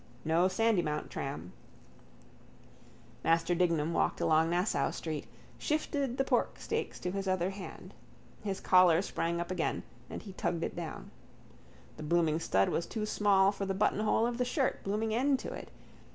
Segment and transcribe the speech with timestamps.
[0.25, 1.53] No Sandymount tram.
[3.23, 5.27] Master Dignam walked along Nassau street,
[5.59, 7.93] shifted the porksteaks to his other hand.
[8.43, 11.11] His collar sprang up again and he tugged it down.
[11.97, 15.53] The blooming stud was too small for the buttonhole of the shirt, blooming end to
[15.53, 15.69] it.